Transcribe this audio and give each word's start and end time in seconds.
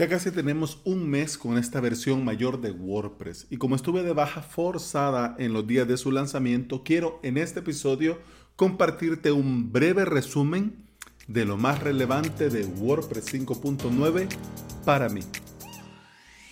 Ya 0.00 0.08
casi 0.08 0.30
tenemos 0.30 0.80
un 0.84 1.10
mes 1.10 1.36
con 1.36 1.58
esta 1.58 1.78
versión 1.78 2.24
mayor 2.24 2.62
de 2.62 2.70
WordPress 2.70 3.46
y 3.50 3.58
como 3.58 3.76
estuve 3.76 4.02
de 4.02 4.14
baja 4.14 4.40
forzada 4.40 5.36
en 5.38 5.52
los 5.52 5.66
días 5.66 5.86
de 5.86 5.98
su 5.98 6.10
lanzamiento, 6.10 6.82
quiero 6.82 7.20
en 7.22 7.36
este 7.36 7.60
episodio 7.60 8.18
compartirte 8.56 9.30
un 9.30 9.70
breve 9.70 10.06
resumen 10.06 10.86
de 11.28 11.44
lo 11.44 11.58
más 11.58 11.80
relevante 11.82 12.48
de 12.48 12.64
WordPress 12.64 13.34
5.9 13.34 14.26
para 14.86 15.10
mí. 15.10 15.20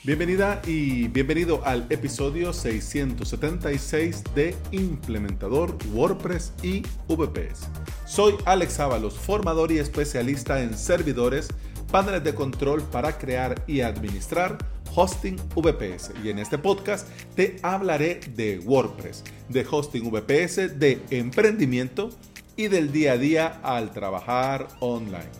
Bienvenida 0.04 0.60
y 0.66 1.08
bienvenido 1.08 1.64
al 1.64 1.86
episodio 1.88 2.52
676 2.52 4.24
de 4.34 4.54
Implementador 4.72 5.74
WordPress 5.94 6.52
y 6.62 6.82
VPS. 7.08 7.66
Soy 8.06 8.34
Alex 8.44 8.78
Ábalos, 8.78 9.18
formador 9.18 9.72
y 9.72 9.78
especialista 9.78 10.62
en 10.62 10.76
servidores 10.76 11.48
paneles 11.90 12.22
de 12.22 12.34
control 12.34 12.82
para 12.82 13.16
crear 13.18 13.62
y 13.66 13.80
administrar 13.80 14.58
hosting 14.94 15.36
VPS. 15.54 16.12
Y 16.22 16.30
en 16.30 16.38
este 16.38 16.58
podcast 16.58 17.08
te 17.34 17.56
hablaré 17.62 18.20
de 18.34 18.58
WordPress, 18.60 19.24
de 19.48 19.66
hosting 19.68 20.10
VPS, 20.10 20.78
de 20.78 21.00
emprendimiento 21.10 22.10
y 22.56 22.68
del 22.68 22.92
día 22.92 23.12
a 23.12 23.18
día 23.18 23.60
al 23.62 23.92
trabajar 23.92 24.68
online. 24.80 25.30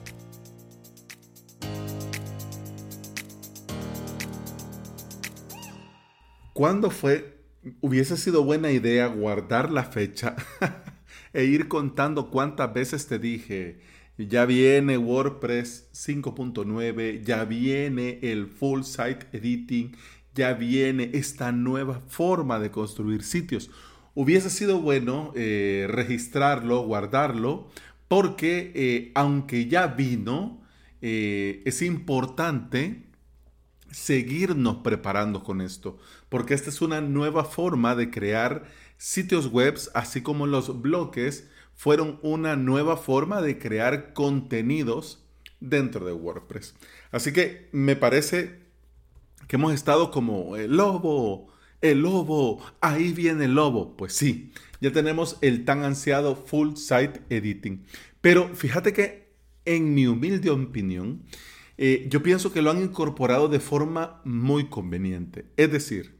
¿Cuándo 6.52 6.90
fue? 6.90 7.38
Hubiese 7.80 8.16
sido 8.16 8.42
buena 8.42 8.70
idea 8.70 9.06
guardar 9.06 9.70
la 9.70 9.84
fecha 9.84 10.34
e 11.32 11.44
ir 11.44 11.68
contando 11.68 12.30
cuántas 12.30 12.72
veces 12.72 13.06
te 13.06 13.18
dije, 13.18 13.80
ya 14.26 14.44
viene 14.46 14.98
WordPress 14.98 15.88
5.9, 15.92 17.22
ya 17.22 17.44
viene 17.44 18.18
el 18.22 18.48
full 18.48 18.82
site 18.82 19.26
editing, 19.32 19.96
ya 20.34 20.54
viene 20.54 21.10
esta 21.14 21.52
nueva 21.52 22.00
forma 22.08 22.58
de 22.58 22.70
construir 22.70 23.22
sitios. 23.22 23.70
Hubiese 24.14 24.50
sido 24.50 24.80
bueno 24.80 25.32
eh, 25.36 25.86
registrarlo, 25.88 26.82
guardarlo, 26.82 27.68
porque 28.08 28.72
eh, 28.74 29.12
aunque 29.14 29.68
ya 29.68 29.86
vino, 29.86 30.62
eh, 31.00 31.62
es 31.64 31.82
importante 31.82 33.04
seguirnos 33.90 34.78
preparando 34.78 35.44
con 35.44 35.60
esto, 35.60 35.98
porque 36.28 36.54
esta 36.54 36.70
es 36.70 36.80
una 36.80 37.00
nueva 37.00 37.44
forma 37.44 37.94
de 37.94 38.10
crear 38.10 38.66
sitios 38.96 39.46
web, 39.46 39.78
así 39.94 40.22
como 40.22 40.46
los 40.46 40.82
bloques 40.82 41.48
fueron 41.78 42.18
una 42.22 42.56
nueva 42.56 42.96
forma 42.96 43.40
de 43.40 43.56
crear 43.56 44.12
contenidos 44.12 45.24
dentro 45.60 46.04
de 46.04 46.12
WordPress. 46.12 46.74
Así 47.12 47.32
que 47.32 47.68
me 47.70 47.94
parece 47.94 48.58
que 49.46 49.54
hemos 49.54 49.72
estado 49.72 50.10
como 50.10 50.56
el 50.56 50.76
lobo, 50.76 51.46
el 51.80 52.00
lobo, 52.00 52.60
ahí 52.80 53.12
viene 53.12 53.44
el 53.44 53.54
lobo. 53.54 53.96
Pues 53.96 54.12
sí, 54.12 54.52
ya 54.80 54.90
tenemos 54.90 55.38
el 55.40 55.64
tan 55.64 55.84
ansiado 55.84 56.34
full 56.34 56.74
site 56.74 57.20
editing. 57.30 57.84
Pero 58.20 58.56
fíjate 58.56 58.92
que 58.92 59.28
en 59.64 59.94
mi 59.94 60.08
humilde 60.08 60.50
opinión, 60.50 61.22
eh, 61.76 62.08
yo 62.10 62.24
pienso 62.24 62.52
que 62.52 62.60
lo 62.60 62.72
han 62.72 62.82
incorporado 62.82 63.46
de 63.48 63.60
forma 63.60 64.20
muy 64.24 64.68
conveniente. 64.68 65.46
Es 65.56 65.70
decir, 65.70 66.17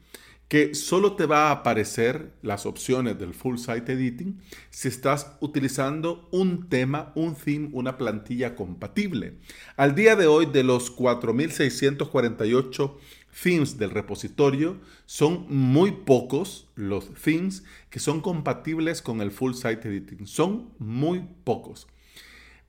que 0.49 0.75
solo 0.75 1.15
te 1.15 1.27
va 1.27 1.49
a 1.49 1.53
aparecer 1.53 2.33
las 2.41 2.65
opciones 2.65 3.19
del 3.19 3.35
full 3.35 3.59
site 3.59 3.93
editing 3.93 4.41
si 4.71 4.89
estás 4.89 5.37
utilizando 5.41 6.27
un 6.33 6.71
tema, 6.71 7.13
un 7.15 7.35
theme, 7.35 7.69
una 7.73 7.99
plantilla 7.99 8.57
compatible. 8.57 9.35
Al 9.77 9.95
día 9.95 10.17
de 10.17 10.27
hoy, 10.27 10.47
de 10.47 10.65
los 10.65 10.91
4648 10.91 12.99
themes 13.43 13.77
del 13.77 13.91
repositorio, 13.91 14.79
son 15.05 15.45
muy 15.51 15.93
pocos 15.93 16.71
los 16.75 17.13
themes 17.15 17.63
que 17.91 18.01
son 18.01 18.23
compatibles 18.23 19.03
con 19.03 19.21
el 19.21 19.31
full 19.31 19.53
site 19.53 19.87
editing. 19.87 20.27
Son 20.27 20.71
muy 20.79 21.29
pocos. 21.45 21.89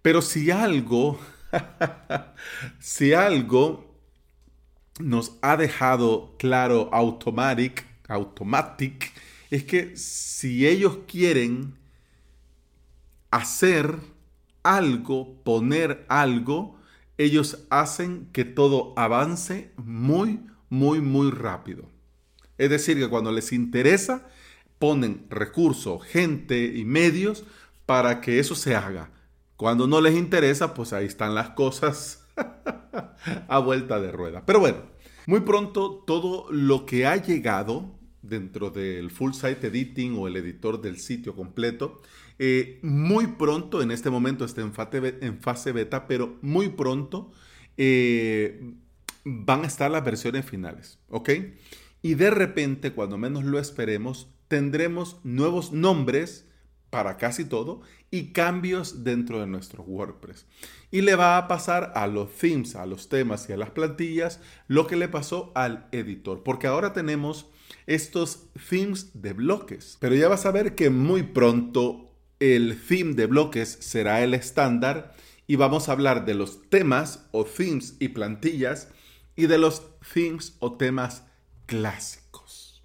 Pero 0.02 0.22
si 0.22 0.52
algo, 0.52 1.18
si 2.80 3.14
algo 3.14 3.89
nos 5.00 5.38
ha 5.42 5.58
dejado 5.58 6.36
claro 6.38 6.90
Automatic, 6.94 7.86
Automatic, 8.08 9.12
es 9.50 9.64
que 9.64 9.98
si 9.98 10.68
ellos 10.68 11.00
quieren 11.08 11.76
hacer 13.32 13.96
algo, 14.64 15.42
poner 15.44 16.06
algo, 16.10 16.78
ellos 17.18 17.66
hacen 17.70 18.30
que 18.32 18.46
todo 18.46 18.94
avance 18.96 19.72
muy, 19.78 20.42
muy, 20.70 21.02
muy 21.02 21.32
rápido. 21.32 21.90
Es 22.58 22.70
decir, 22.70 22.98
que 22.98 23.10
cuando 23.10 23.32
les 23.32 23.52
interesa, 23.54 24.28
ponen 24.78 25.26
recursos, 25.30 26.04
gente 26.04 26.66
y 26.76 26.86
medios 26.86 27.46
para 27.86 28.22
que 28.22 28.40
eso 28.40 28.56
se 28.56 28.76
haga. 28.76 29.12
Cuando 29.56 29.88
no 29.88 30.00
les 30.02 30.16
interesa, 30.16 30.74
pues 30.74 30.94
ahí 30.94 31.06
están 31.06 31.36
las 31.36 31.52
cosas 31.52 32.26
a 33.48 33.60
vuelta 33.60 34.00
de 34.00 34.12
rueda. 34.12 34.46
Pero 34.46 34.60
bueno, 34.60 34.78
muy 35.26 35.42
pronto 35.42 36.04
todo 36.06 36.48
lo 36.52 36.86
que 36.86 37.06
ha 37.06 37.16
llegado 37.16 37.96
dentro 38.22 38.70
del 38.70 39.12
full 39.12 39.34
site 39.34 39.68
editing 39.68 40.16
o 40.18 40.28
el 40.28 40.36
editor 40.36 40.82
del 40.82 40.98
sitio 41.00 41.36
completo, 41.36 42.02
eh, 42.38 42.80
muy 42.82 43.28
pronto, 43.28 43.82
en 43.82 43.92
este 43.92 44.10
momento 44.10 44.46
está 44.46 44.62
en 44.62 44.74
fase, 44.74 45.72
beta, 45.72 46.08
pero 46.08 46.38
muy 46.42 46.70
pronto 46.70 47.32
eh, 47.78 48.74
van 49.26 49.64
a 49.64 49.68
estar 49.68 49.92
las 49.92 50.04
versiones 50.04 50.46
finales, 50.46 51.00
¿ok? 51.10 51.30
Y 52.02 52.16
de 52.16 52.30
repente, 52.32 52.94
cuando 52.94 53.18
menos 53.18 53.44
lo 53.44 53.60
esperemos, 53.60 54.30
tendremos 54.48 55.20
nuevos 55.24 55.74
nombres 55.74 56.49
para 56.90 57.18
casi 57.18 57.46
todo 57.46 57.82
y 58.12 58.32
cambios 58.32 59.04
dentro 59.04 59.40
de 59.40 59.48
nuestro 59.48 59.84
WordPress. 59.84 60.46
Y 60.92 61.02
le 61.02 61.16
va 61.16 61.38
a 61.38 61.48
pasar 61.48 61.92
a 61.96 62.08
los 62.08 62.32
themes, 62.36 62.76
a 62.76 62.86
los 62.86 63.10
temas 63.10 63.48
y 63.50 63.54
a 63.54 63.58
las 63.58 63.70
plantillas 63.70 64.40
lo 64.68 64.88
que 64.88 64.96
le 64.96 65.08
pasó 65.08 65.52
al 65.56 65.88
editor, 65.92 66.44
porque 66.44 66.68
ahora 66.68 66.94
tenemos 66.94 67.48
estos 67.86 68.48
themes 68.70 69.22
de 69.22 69.34
bloques. 69.34 69.98
Pero 70.00 70.16
ya 70.16 70.28
vas 70.28 70.46
a 70.46 70.52
ver 70.52 70.76
que 70.76 70.90
muy 70.90 71.24
pronto 71.24 72.10
el 72.40 72.80
theme 72.82 73.14
de 73.14 73.28
bloques 73.28 73.78
será 73.82 74.24
el 74.24 74.34
estándar 74.34 75.16
y 75.46 75.56
vamos 75.56 75.90
a 75.90 75.92
hablar 75.92 76.26
de 76.26 76.36
los 76.36 76.70
temas 76.70 77.28
o 77.32 77.46
themes 77.46 77.96
y 78.00 78.10
plantillas 78.10 78.90
y 79.36 79.48
de 79.48 79.58
los 79.58 79.84
themes 80.14 80.56
o 80.60 80.78
temas 80.78 81.24
clásicos. 81.66 82.84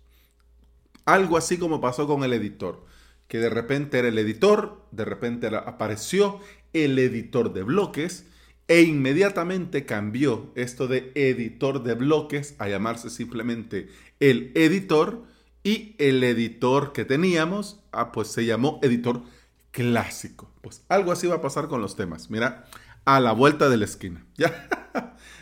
Algo 1.04 1.36
así 1.36 1.59
como 1.59 1.81
pasó 1.81 2.06
con 2.06 2.25
el 2.25 2.32
editor 2.32 2.84
que 3.28 3.38
de 3.38 3.50
repente 3.50 3.98
era 3.98 4.08
el 4.08 4.18
editor, 4.18 4.82
de 4.90 5.04
repente 5.04 5.48
apareció 5.48 6.40
el 6.72 6.98
editor 6.98 7.52
de 7.52 7.62
bloques 7.62 8.26
e 8.66 8.82
inmediatamente 8.82 9.84
cambió 9.84 10.50
esto 10.54 10.86
de 10.88 11.12
editor 11.14 11.82
de 11.82 11.94
bloques 11.94 12.54
a 12.58 12.68
llamarse 12.68 13.10
simplemente 13.10 13.88
el 14.20 14.52
editor 14.54 15.24
y 15.62 15.96
el 15.98 16.22
editor 16.22 16.92
que 16.92 17.04
teníamos, 17.04 17.80
ah, 17.92 18.12
pues 18.12 18.28
se 18.28 18.44
llamó 18.44 18.78
editor 18.82 19.22
clásico. 19.70 20.50
Pues 20.60 20.82
algo 20.88 21.12
así 21.12 21.26
va 21.26 21.36
a 21.36 21.41
pasar 21.41 21.68
con 21.68 21.80
los 21.80 21.96
temas. 21.96 22.30
Mira, 22.30 22.66
a 23.04 23.20
la 23.20 23.32
vuelta 23.32 23.68
de 23.68 23.76
la 23.76 23.84
esquina. 23.84 24.24
¿Ya? 24.36 24.68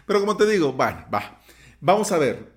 Pero 0.07 0.21
como 0.21 0.37
te 0.37 0.47
digo, 0.47 0.73
bueno, 0.73 1.05
va. 1.13 1.41
Vamos 1.81 2.13
a 2.13 2.19
ver. 2.19 2.52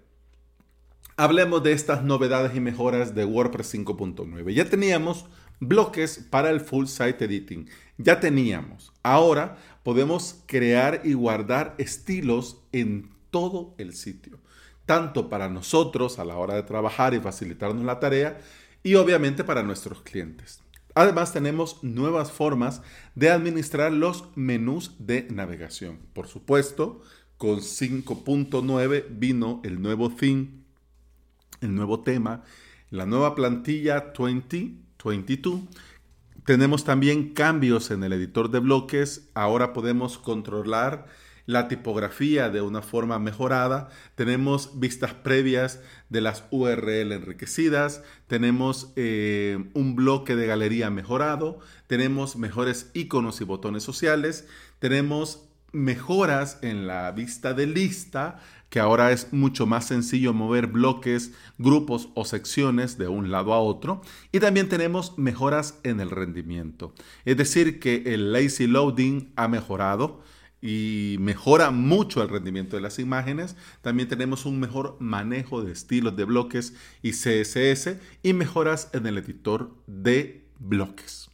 Hablemos 1.18 1.64
de 1.64 1.72
estas 1.72 2.04
novedades 2.04 2.54
y 2.58 2.60
mejoras 2.60 3.16
de 3.16 3.24
WordPress 3.24 3.74
5.9. 3.76 4.54
Ya 4.54 4.66
teníamos 4.66 5.26
bloques 5.62 6.18
para 6.30 6.50
el 6.50 6.60
full 6.60 6.88
site 6.88 7.24
editing. 7.24 7.70
Ya 7.98 8.20
teníamos. 8.20 8.92
Ahora 9.02 9.56
podemos 9.84 10.44
crear 10.46 11.00
y 11.06 11.14
guardar 11.14 11.74
estilos 11.78 12.58
en 12.74 13.16
todo 13.32 13.76
el 13.78 13.94
sitio. 13.94 14.40
Tanto 14.86 15.30
para 15.30 15.48
nosotros 15.48 16.20
a 16.20 16.26
la 16.26 16.36
hora 16.36 16.56
de 16.56 16.64
trabajar 16.64 17.14
y 17.14 17.22
facilitarnos 17.22 17.86
la 17.86 18.02
tarea 18.02 18.42
y 18.84 18.96
obviamente 18.96 19.46
para 19.46 19.64
nuestros 19.64 20.02
clientes. 20.02 20.60
Además 20.96 21.32
tenemos 21.32 21.82
nuevas 21.82 22.34
formas 22.34 22.82
de 23.16 23.30
administrar 23.30 23.94
los 23.94 24.26
menús 24.36 24.96
de 25.00 25.26
navegación. 25.32 25.98
Por 26.12 26.28
supuesto, 26.28 27.02
con 27.38 27.60
5.9 27.60 29.06
vino 29.12 29.62
el 29.64 29.82
nuevo 29.82 30.10
theme 30.10 30.65
el 31.62 31.76
nuevo 31.76 32.02
tema, 32.02 32.44
la 32.90 33.06
nueva 33.06 33.36
plantilla 33.36 34.14
2022. 34.18 35.62
Tenemos 36.46 36.84
también 36.84 37.34
cambios 37.34 37.90
en 37.92 38.04
el 38.04 38.14
editor 38.14 38.52
de 38.52 38.60
bloques. 38.60 39.30
Ahora 39.34 39.74
podemos 39.74 40.18
controlar 40.18 41.08
la 41.46 41.68
tipografía 41.68 42.50
de 42.50 42.62
una 42.62 42.82
forma 42.82 43.20
mejorada. 43.20 43.90
Tenemos 44.16 44.80
vistas 44.80 45.14
previas 45.14 45.82
de 46.10 46.22
las 46.22 46.44
URL 46.52 47.12
enriquecidas. 47.12 48.04
Tenemos 48.28 48.94
eh, 48.96 49.70
un 49.74 49.96
bloque 49.96 50.36
de 50.36 50.48
galería 50.48 50.90
mejorado. 50.90 51.60
Tenemos 51.88 52.36
mejores 52.36 52.92
iconos 52.94 53.42
y 53.42 53.44
botones 53.44 53.84
sociales. 53.84 54.48
Tenemos 54.80 55.50
mejoras 55.76 56.58
en 56.62 56.88
la 56.88 57.12
vista 57.12 57.54
de 57.54 57.68
lista, 57.68 58.40
que 58.70 58.80
ahora 58.80 59.12
es 59.12 59.32
mucho 59.32 59.66
más 59.66 59.86
sencillo 59.88 60.34
mover 60.34 60.68
bloques, 60.68 61.34
grupos 61.58 62.10
o 62.16 62.26
secciones 62.26 62.98
de 62.98 63.08
un 63.08 63.30
lado 63.30 63.54
a 63.54 63.60
otro. 63.60 64.02
Y 64.32 64.40
también 64.40 64.70
tenemos 64.70 65.18
mejoras 65.18 65.80
en 65.84 66.00
el 66.00 66.10
rendimiento. 66.10 66.94
Es 67.26 67.38
decir, 67.38 67.80
que 67.80 68.04
el 68.06 68.34
lazy 68.34 68.68
loading 68.68 69.32
ha 69.36 69.48
mejorado 69.48 70.24
y 70.62 71.18
mejora 71.20 71.70
mucho 71.72 72.24
el 72.24 72.30
rendimiento 72.30 72.76
de 72.76 72.82
las 72.82 72.98
imágenes. 72.98 73.56
También 73.82 74.08
tenemos 74.08 74.46
un 74.46 74.60
mejor 74.60 74.98
manejo 75.00 75.62
de 75.62 75.72
estilos 75.72 76.16
de 76.16 76.24
bloques 76.24 76.74
y 77.04 77.12
CSS 77.12 77.98
y 78.24 78.34
mejoras 78.34 78.90
en 78.94 79.06
el 79.06 79.18
editor 79.18 79.76
de 79.86 80.50
bloques. 80.58 81.30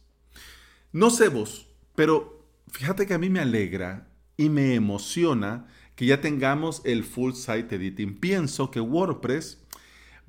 No 0.92 1.08
sé 1.08 1.28
vos, 1.28 1.68
pero 1.94 2.46
fíjate 2.70 3.06
que 3.06 3.14
a 3.14 3.18
mí 3.18 3.30
me 3.30 3.40
alegra 3.40 4.11
y 4.36 4.48
me 4.48 4.74
emociona 4.74 5.66
que 5.94 6.06
ya 6.06 6.20
tengamos 6.20 6.82
el 6.84 7.04
full 7.04 7.32
site 7.32 7.76
editing. 7.76 8.18
Pienso 8.18 8.70
que 8.70 8.80
WordPress 8.80 9.62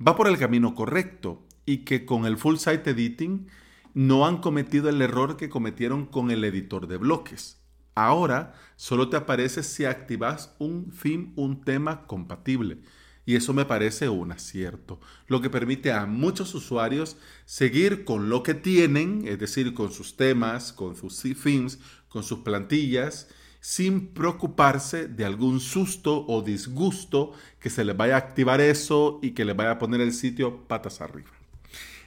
va 0.06 0.16
por 0.16 0.28
el 0.28 0.38
camino 0.38 0.74
correcto 0.74 1.46
y 1.66 1.78
que 1.78 2.04
con 2.04 2.26
el 2.26 2.36
full 2.36 2.56
site 2.56 2.90
editing 2.90 3.48
no 3.94 4.26
han 4.26 4.38
cometido 4.38 4.88
el 4.88 5.00
error 5.00 5.36
que 5.36 5.48
cometieron 5.48 6.06
con 6.06 6.30
el 6.30 6.44
editor 6.44 6.86
de 6.86 6.96
bloques. 6.96 7.60
Ahora 7.94 8.54
solo 8.76 9.08
te 9.08 9.16
aparece 9.16 9.62
si 9.62 9.84
activas 9.84 10.54
un 10.58 10.90
theme, 10.90 11.32
un 11.36 11.62
tema 11.62 12.06
compatible. 12.06 12.78
Y 13.26 13.36
eso 13.36 13.54
me 13.54 13.64
parece 13.64 14.10
un 14.10 14.32
acierto, 14.32 15.00
lo 15.28 15.40
que 15.40 15.48
permite 15.48 15.92
a 15.92 16.04
muchos 16.04 16.54
usuarios 16.54 17.16
seguir 17.46 18.04
con 18.04 18.28
lo 18.28 18.42
que 18.42 18.52
tienen, 18.52 19.26
es 19.26 19.38
decir, 19.38 19.72
con 19.72 19.90
sus 19.90 20.16
temas, 20.16 20.74
con 20.74 20.94
sus 20.94 21.22
themes, 21.22 21.78
con 22.08 22.22
sus 22.22 22.40
plantillas, 22.40 23.28
sin 23.64 24.08
preocuparse 24.08 25.08
de 25.08 25.24
algún 25.24 25.58
susto 25.58 26.26
o 26.28 26.42
disgusto 26.42 27.32
que 27.58 27.70
se 27.70 27.82
les 27.82 27.96
vaya 27.96 28.16
a 28.16 28.18
activar 28.18 28.60
eso 28.60 29.20
y 29.22 29.30
que 29.30 29.46
les 29.46 29.56
vaya 29.56 29.70
a 29.70 29.78
poner 29.78 30.02
el 30.02 30.12
sitio 30.12 30.68
patas 30.68 31.00
arriba. 31.00 31.30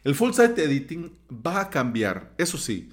El 0.03 0.13
full 0.13 0.33
site 0.33 0.63
editing 0.63 1.11
va 1.31 1.61
a 1.61 1.69
cambiar, 1.71 2.31
eso 2.37 2.59
sí, 2.59 2.91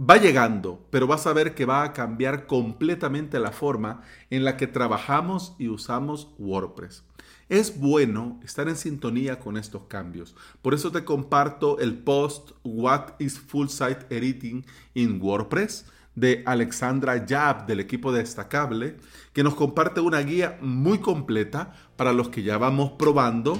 va 0.00 0.16
llegando, 0.16 0.84
pero 0.90 1.06
vas 1.06 1.28
a 1.28 1.32
ver 1.32 1.54
que 1.54 1.64
va 1.64 1.84
a 1.84 1.92
cambiar 1.92 2.48
completamente 2.48 3.38
la 3.38 3.52
forma 3.52 4.02
en 4.30 4.42
la 4.42 4.56
que 4.56 4.66
trabajamos 4.66 5.54
y 5.56 5.68
usamos 5.68 6.34
WordPress. 6.38 7.04
Es 7.48 7.78
bueno 7.78 8.40
estar 8.42 8.68
en 8.68 8.74
sintonía 8.74 9.38
con 9.38 9.56
estos 9.56 9.82
cambios. 9.84 10.34
Por 10.60 10.74
eso 10.74 10.90
te 10.90 11.04
comparto 11.04 11.78
el 11.78 11.96
post 11.96 12.50
What 12.64 13.10
is 13.20 13.38
Full 13.38 13.68
Site 13.68 14.06
Editing 14.10 14.66
in 14.94 15.22
WordPress 15.22 15.86
de 16.16 16.42
Alexandra 16.46 17.24
Yab 17.24 17.66
del 17.66 17.78
equipo 17.78 18.10
destacable, 18.10 18.96
que 19.32 19.44
nos 19.44 19.54
comparte 19.54 20.00
una 20.00 20.20
guía 20.20 20.58
muy 20.60 20.98
completa 20.98 21.72
para 21.96 22.12
los 22.12 22.30
que 22.30 22.42
ya 22.42 22.58
vamos 22.58 22.92
probando 22.98 23.56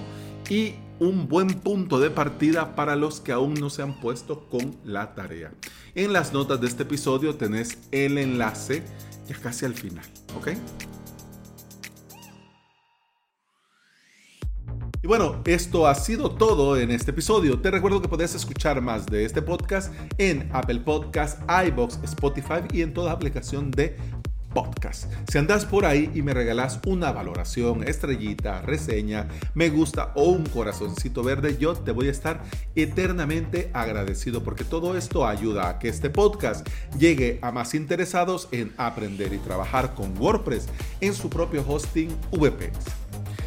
y 0.49 0.75
un 0.99 1.29
buen 1.29 1.49
punto 1.49 2.01
de 2.01 2.11
partida 2.11 2.75
para 2.75 2.97
los 2.97 3.21
que 3.21 3.33
aún 3.33 3.55
no 3.55 3.71
se 3.71 3.83
han 3.83 4.01
puesto 4.01 4.49
con 4.49 4.77
la 4.85 5.15
tarea. 5.15 5.53
En 5.95 6.13
las 6.13 6.33
notas 6.33 6.61
de 6.61 6.67
este 6.67 6.85
episodio 6.85 7.37
tenés 7.37 7.79
el 7.93 8.19
enlace 8.19 8.83
ya 9.29 9.37
casi 9.37 9.65
al 9.65 9.75
final, 9.75 10.05
¿ok? 10.37 10.49
Y 15.07 15.09
bueno, 15.09 15.41
esto 15.45 15.87
ha 15.87 15.95
sido 15.95 16.33
todo 16.33 16.77
en 16.77 16.91
este 16.91 17.13
episodio. 17.13 17.61
Te 17.61 17.71
recuerdo 17.71 18.03
que 18.03 18.09
puedes 18.09 18.35
escuchar 18.35 18.81
más 18.81 19.07
de 19.07 19.25
este 19.25 19.41
podcast 19.41 19.95
en 20.19 20.51
Apple 20.53 20.81
Podcasts, 20.81 21.41
iBox, 21.69 22.01
Spotify 22.03 22.65
y 22.73 22.83
en 22.83 22.93
toda 22.93 23.13
aplicación 23.13 23.71
de 23.71 23.97
podcast. 24.53 25.05
Si 25.31 25.39
andas 25.39 25.65
por 25.65 25.87
ahí 25.87 26.11
y 26.13 26.23
me 26.23 26.35
regalas 26.35 26.81
una 26.87 27.13
valoración, 27.13 27.87
estrellita, 27.87 28.63
reseña, 28.63 29.29
me 29.55 29.71
gusta 29.71 30.11
o 30.17 30.25
un 30.25 30.45
corazoncito 30.45 31.23
verde, 31.23 31.57
yo 31.57 31.75
te 31.75 31.93
voy 31.93 32.09
a 32.09 32.11
estar 32.11 32.43
eternamente 32.75 33.71
agradecido 33.75 34.43
porque 34.43 34.65
todo 34.65 34.97
esto 34.97 35.25
ayuda 35.25 35.69
a 35.69 35.79
que 35.79 35.89
este 35.89 36.11
podcast 36.11 36.69
llegue 36.99 37.39
a 37.43 37.53
más 37.53 37.77
interesados 37.77 38.49
en 38.51 38.73
aprender 38.77 39.33
y 39.33 39.39
trabajar 39.39 39.95
con 39.95 40.19
WordPress 40.19 40.67
en 41.01 41.15
su 41.15 41.31
propio 41.31 41.65
hosting 41.65 42.09
VPS. 42.33 43.06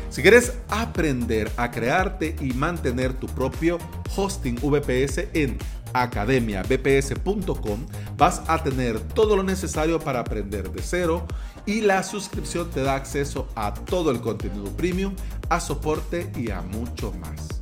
Si 0.10 0.22
quieres 0.24 0.54
aprender 0.70 1.52
a 1.56 1.70
crearte 1.70 2.36
y 2.42 2.54
mantener 2.54 3.14
tu 3.14 3.28
propio 3.28 3.78
hosting 4.16 4.56
VPS 4.56 5.30
en 5.34 5.58
academiabps.com 5.94 7.86
vas 8.18 8.42
a 8.48 8.64
tener 8.64 9.00
todo 9.00 9.36
lo 9.36 9.44
necesario 9.44 10.00
para 10.00 10.20
aprender 10.20 10.72
de 10.72 10.82
cero 10.82 11.26
y 11.66 11.82
la 11.82 12.04
suscripción 12.04 12.70
te 12.70 12.82
da 12.82 12.96
acceso 12.96 13.48
a 13.56 13.74
todo 13.74 14.12
el 14.12 14.22
contenido 14.22 14.76
premium, 14.76 15.16
a 15.50 15.60
soporte 15.60 16.32
y 16.36 16.52
a 16.52 16.62
mucho 16.62 17.12
más. 17.14 17.62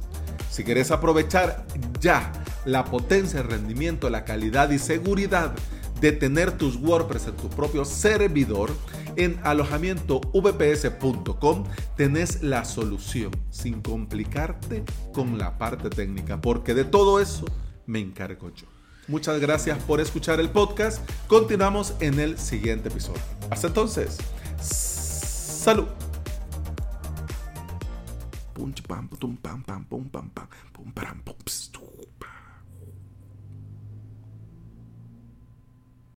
Si 0.50 0.64
quieres 0.64 0.92
aprovechar 0.92 1.66
ya 2.00 2.32
la 2.66 2.86
potencia, 2.86 3.42
el 3.42 3.48
rendimiento, 3.48 4.10
la 4.10 4.24
calidad 4.24 4.70
y 4.72 4.80
seguridad 4.80 5.54
de 6.02 6.12
tener 6.12 6.58
tus 6.58 6.76
WordPress 6.76 7.28
en 7.28 7.36
tu 7.36 7.50
propio 7.50 7.86
servidor, 7.86 8.72
en 9.16 9.40
alojamiento 9.44 10.22
vps.com 10.22 11.64
tenés 11.96 12.44
la 12.44 12.66
solución 12.66 13.32
sin 13.50 13.82
complicarte 13.82 14.84
con 15.14 15.38
la 15.38 15.58
parte 15.58 15.90
técnica, 15.90 16.40
porque 16.40 16.74
de 16.74 16.86
todo 16.86 17.20
eso 17.20 17.46
me 17.86 18.00
encargo 18.00 18.52
yo. 18.54 18.68
Muchas 19.08 19.40
gracias 19.40 19.82
por 19.84 20.02
escuchar 20.02 20.40
el 20.40 20.50
podcast. 20.50 21.02
Continuamos 21.28 21.96
en 22.02 22.20
el 22.20 22.38
siguiente 22.38 22.90
episodio. 22.90 23.22
Hasta 23.50 23.68
entonces, 23.68 24.18
salud. 24.60 25.88